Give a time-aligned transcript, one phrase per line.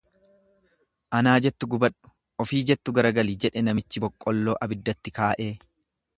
[1.17, 2.13] Anaa jettu gubadhu,
[2.45, 5.53] ofii jettu garagali jedhe namichi boqqolloo abiddatti kaa'ee.